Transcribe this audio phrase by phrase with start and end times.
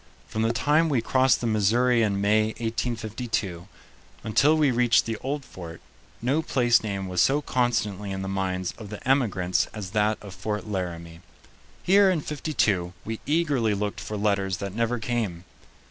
[0.27, 3.67] From the time we crossed the Missouri in May, 1852,
[4.23, 5.79] until we reached the old fort,
[6.23, 10.33] no place name was so constantly in the minds of the emigrants as that of
[10.33, 11.21] Fort Laramie.
[11.83, 15.43] Here, in '52, we eagerly looked for letters that never came.